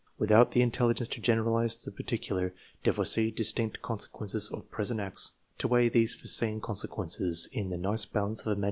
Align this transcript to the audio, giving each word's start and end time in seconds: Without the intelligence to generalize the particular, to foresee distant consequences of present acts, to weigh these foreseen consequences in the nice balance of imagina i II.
Without 0.17 0.49
the 0.49 0.63
intelligence 0.63 1.07
to 1.09 1.21
generalize 1.21 1.77
the 1.85 1.91
particular, 1.91 2.55
to 2.83 2.91
foresee 2.91 3.29
distant 3.29 3.83
consequences 3.83 4.49
of 4.49 4.71
present 4.71 4.99
acts, 4.99 5.33
to 5.59 5.67
weigh 5.67 5.89
these 5.89 6.15
foreseen 6.15 6.59
consequences 6.59 7.47
in 7.51 7.69
the 7.69 7.77
nice 7.77 8.05
balance 8.05 8.39
of 8.43 8.47
imagina 8.47 8.49
i 8.49 8.59
II. 8.59 8.59